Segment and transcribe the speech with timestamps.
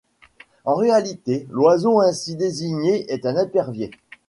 [0.65, 3.91] En réalité, l'oiseau ainsi désigné est un épervier.